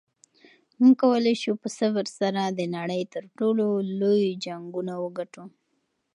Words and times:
موږ 0.79 0.93
کولی 1.01 1.35
شو 1.41 1.51
په 1.61 1.67
صبر 1.79 2.05
سره 2.19 2.41
د 2.57 2.61
نړۍ 2.75 3.01
تر 3.13 3.23
ټولو 3.37 3.65
لوی 4.01 4.27
جنګونه 4.45 4.93
وګټو. 5.03 5.43